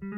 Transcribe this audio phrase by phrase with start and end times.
[0.00, 0.08] 晚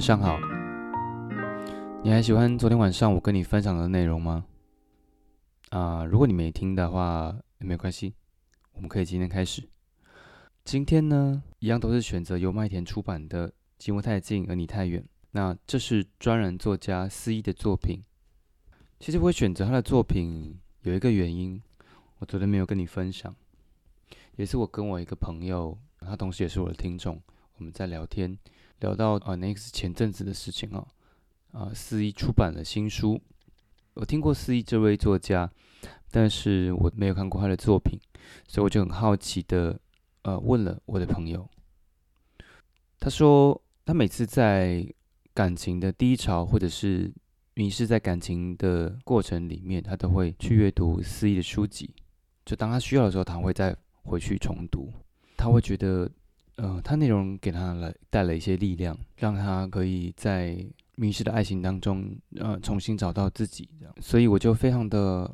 [0.00, 0.38] 上好，
[2.02, 4.46] 你还喜欢昨天晚上我跟你分享的内容吗？
[5.68, 8.14] 啊，如果你没听的话也没关系，
[8.72, 9.68] 我们可以今天开始。
[10.64, 13.48] 今天呢，一样都是选择由麦田出版的
[13.78, 15.02] 《寂寞太近而你太远》。
[15.32, 18.02] 那这是专栏作家思一的作品。
[19.00, 21.60] 其实我会选择他的作品有一个原因，
[22.18, 23.34] 我昨天没有跟你分享，
[24.36, 27.20] 也是我跟我一个朋友，他同时也是我的听众，
[27.56, 28.38] 我们在聊天。
[28.80, 30.86] 聊到啊，那个是前阵子的事情哦。
[31.52, 33.20] 啊，四一出版了新书，
[33.94, 35.50] 我听过四一这位作家，
[36.10, 37.98] 但是我没有看过他的作品，
[38.48, 39.78] 所以我就很好奇的
[40.22, 41.48] 呃问了我的朋友。
[42.98, 44.86] 他说，他每次在
[45.32, 47.12] 感情的低潮或者是
[47.54, 51.94] 迷失在感情的过程里面，他都会去阅读四一的书籍，
[52.44, 54.92] 就当他需要的时候，他会再回去重读，
[55.36, 56.10] 他会觉得。
[56.56, 60.56] 呃，他内容给他了带了一些力量，让他可以在
[60.94, 63.68] 迷失的爱情当中，呃，重新找到自己。
[63.80, 65.28] 这样，所以我就非常的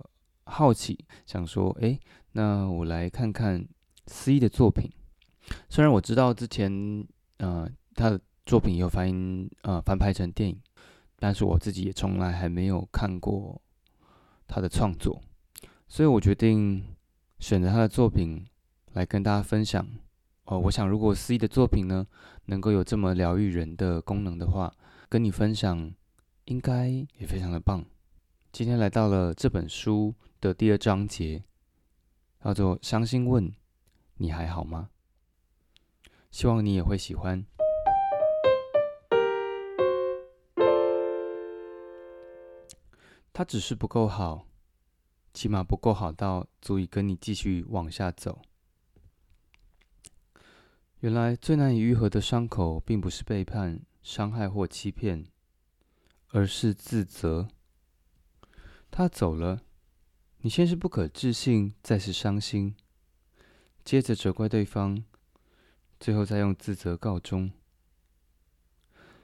[0.44, 2.00] 好奇，想说，哎，
[2.32, 3.62] 那我来看看
[4.06, 4.90] 思一的作品。
[5.68, 6.72] 虽然我知道之前，
[7.36, 7.70] 呃，
[8.50, 10.60] 作品有翻，呃，翻拍成电影，
[11.20, 13.62] 但是我自己也从来还没有看过
[14.48, 15.22] 他的创作，
[15.86, 16.84] 所以我决定
[17.38, 18.44] 选择他的作品
[18.94, 19.86] 来跟大家分享。
[20.46, 22.04] 哦，我想如果思一的作品呢，
[22.46, 24.74] 能够有这么疗愈人的功能的话，
[25.08, 25.88] 跟你分享，
[26.46, 27.84] 应该也非常的棒。
[28.50, 31.44] 今天来到了这本书的第二章节，
[32.42, 33.54] 叫做“伤心问
[34.16, 34.90] 你还好吗？”
[36.32, 37.46] 希望你也会喜欢。
[43.40, 44.46] 他只是不够好，
[45.32, 48.42] 起码不够好到足以跟你继续往下走。
[50.98, 55.24] 原来最难以愈合的伤口，并不是背叛、伤害或欺骗，
[56.32, 57.48] 而是自责。
[58.90, 59.62] 他走了，
[60.40, 62.76] 你先是不可置信，再是伤心，
[63.82, 65.02] 接着责怪对方，
[65.98, 67.50] 最后再用自责告终。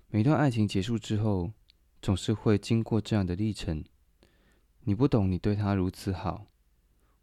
[0.08, 1.52] 每段爱情结束之后，
[2.00, 3.84] 总是会经过这样的历程。
[4.88, 6.46] 你不懂，你对他如此好，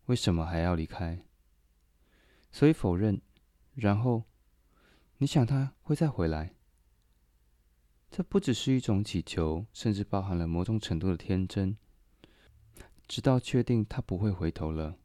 [0.07, 1.23] 为什么还要离开？
[2.51, 3.21] 所以否认，
[3.73, 4.23] 然后。
[5.19, 6.55] 你想他会再回来？
[8.11, 11.77] 这不只是一种祈求，甚至包含了某种程度的天真。
[13.07, 14.97] 直到确定他不会回头了，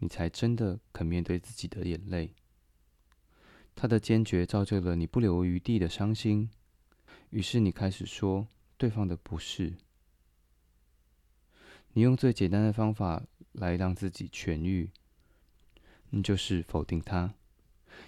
[0.00, 2.34] 你才真的肯面对自己的眼泪。
[3.74, 6.50] 他的坚决造就了你不留余地的伤心，
[7.30, 9.78] 于是你开始说对方的不是。
[11.94, 13.22] 你用最简单的方法
[13.52, 14.90] 来让自己痊愈，
[16.10, 17.34] 那就是否定他。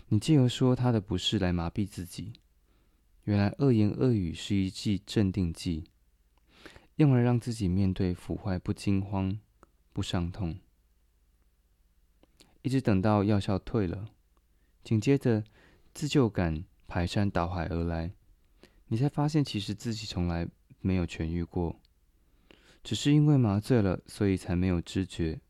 [0.08, 2.32] 你借由说他的不是来麻痹自己，
[3.24, 5.84] 原来恶言恶语是一剂镇定剂，
[6.96, 9.38] 用来让自己面对腐坏不惊慌、
[9.92, 10.58] 不伤痛，
[12.62, 14.08] 一直等到药效退了，
[14.82, 15.44] 紧接着
[15.92, 18.12] 自救感排山倒海而来，
[18.88, 20.48] 你才发现其实自己从来
[20.80, 21.78] 没有痊愈过，
[22.84, 25.40] 只是因为麻醉了，所以才没有知觉，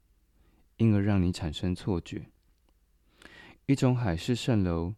[0.76, 2.30] 因而让你产生错觉。
[3.66, 4.94] 一种海市蜃楼，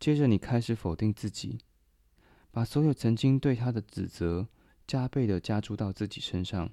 [0.00, 1.60] 接着你开始否定自己，
[2.50, 4.48] 把所有曾经对他的指责
[4.84, 6.68] 加倍的加注到自己身上。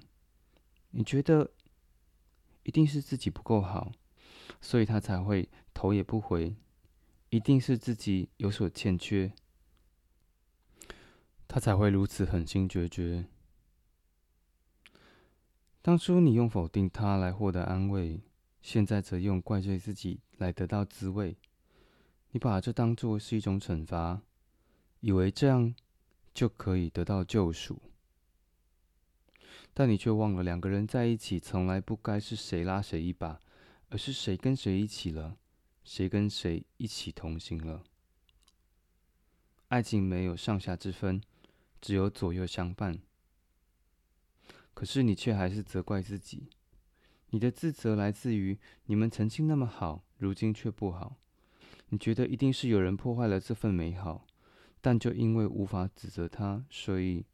[0.90, 1.52] 你觉得
[2.64, 3.92] 一定是自己不够好，
[4.60, 6.56] 所以他才会头也不回；
[7.30, 9.32] 一定是自己有所欠缺，
[11.46, 13.26] 他才会如此狠心决绝。
[15.82, 18.20] 当初你用否定他来获得安慰。
[18.60, 21.36] 现在则用怪罪自己来得到滋味，
[22.32, 24.20] 你把这当作是一种惩罚，
[25.00, 25.74] 以为这样
[26.34, 27.80] 就可以得到救赎，
[29.72, 33.40] 但你却忘了，两个人在一起从来不该是谁拉谁一把，
[33.88, 35.38] 而是谁跟谁一起了，
[35.84, 37.84] 谁跟谁一起同行了。
[39.68, 41.22] 爱情没有上下之分，
[41.80, 42.98] 只有左右相伴。
[44.78, 46.50] 可是你却还是责怪自己。
[47.30, 51.16] 你的自责来自于你们曾经那么好，如今却不好。
[51.88, 54.24] 你觉得一定是有人破坏了这份美好，
[54.80, 57.26] 但就因为无法指责他，所以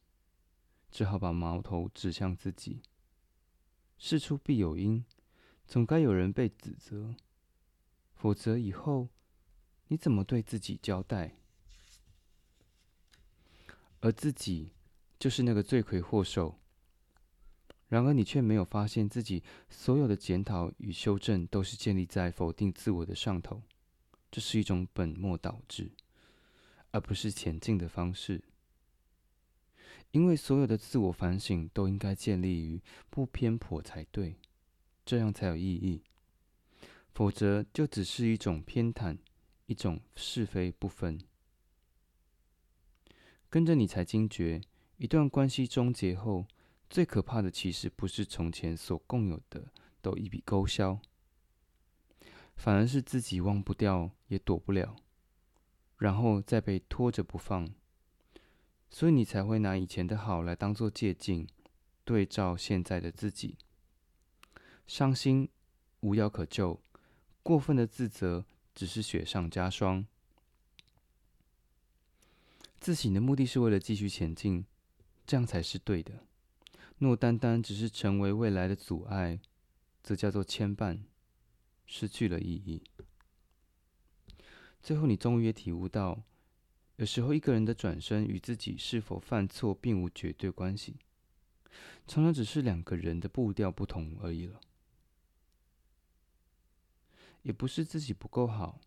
[0.91, 2.81] 只好把矛头指向自己。
[3.99, 5.05] 事出必有因，
[5.67, 7.15] 总该有人被指责，
[8.15, 9.11] 否则以后
[9.89, 11.37] 你怎么对自己交代？
[14.01, 14.73] 而自己
[15.19, 16.59] 就是那个罪魁祸首。
[17.95, 23.63] 然而，你却没有发现自己所有的检讨与修正都是建立在否定自我的上头，
[24.33, 25.93] 这是一种本末倒置，
[26.91, 28.43] 而不是前进的方式。
[30.11, 34.35] 因为所有的自我反省都应该建立于不偏颇才对，
[35.07, 36.03] 这样才有意义。
[37.13, 39.17] 否则，就只是一种偏袒，
[39.67, 41.17] 一种是非不分。
[43.49, 44.61] 跟着你才惊觉，
[44.97, 46.45] 一段关系终结后。
[46.95, 51.01] 最可怕的，其实不是从前所共有的都一笔勾销，
[52.55, 54.95] 反而是自己忘不掉，也躲不了，
[55.99, 57.69] 然后再被拖着不放。
[58.91, 61.49] 所以你才会拿以前的好来当做借镜，
[62.05, 63.59] 对照现在的自己。
[64.87, 65.49] 伤心
[65.99, 66.81] 无药可救，
[67.43, 70.07] 过分的自责只是雪上加霜。
[72.79, 74.65] 自省的目的是为了继续前进，
[75.27, 76.25] 这样才是对的。
[76.99, 79.41] 若单单只是成为未来的阻碍，
[80.03, 81.01] 则叫做牵绊，
[81.87, 82.83] 失去了意义。
[84.83, 86.23] 最后，你终于也体悟到，
[86.97, 90.97] 有时候一个人的转身与自己是否犯错并无绝对关系，
[92.07, 94.61] 常常只是两个人的步调不同而已了。
[97.43, 98.81] 也不是自己不够好，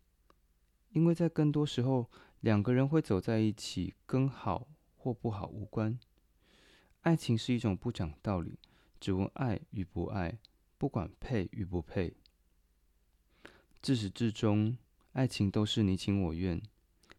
[0.90, 2.10] 因为在更多时候，
[2.40, 4.66] 两个人会走在一起，跟好
[4.96, 5.98] 或不好无关。
[7.08, 8.58] 爱情是一种不讲道理，
[9.00, 10.38] 只问爱与不爱，
[10.76, 12.12] 不管配与不配。
[13.80, 14.76] 自始至终，
[15.14, 16.60] 爱情都是你情我愿，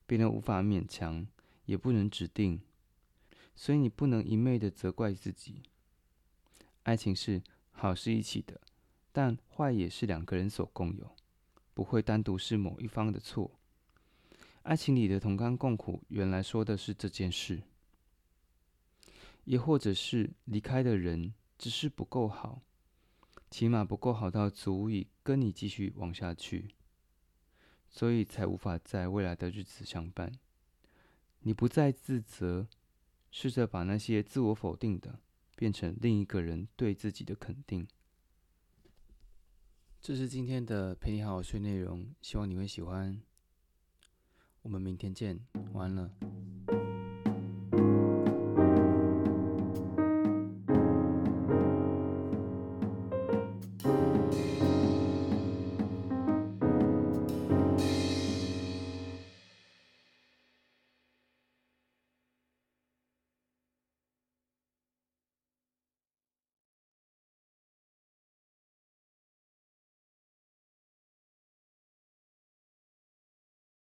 [0.06, 1.25] 别人无法勉强，
[1.65, 2.62] 也不能指定，
[3.56, 5.63] 所以你不能一昧的责怪自己。
[6.83, 7.41] 爱情是
[7.71, 8.62] 好是一起的，
[9.12, 11.15] 但坏也是两个人所共有，
[11.74, 13.50] 不会单独是某一方的错。
[14.62, 17.63] 爱情里的同甘共苦，原来说的是这件事。
[19.50, 22.62] 也或者是离开的人只是不够好，
[23.50, 26.75] 起码不够好到足以跟你继续往下去，
[27.90, 30.31] 所以才无法在未来的日子相伴。
[31.40, 32.68] 你不再自责，
[33.31, 35.19] 试着把那些自我否定的
[35.56, 37.88] 变成另一个人对自己的肯定。
[40.00, 43.19] 这是今天的陪你好好睡内容，希望你会喜欢。
[44.62, 45.40] 我们明天见，
[45.74, 46.78] 晚安了。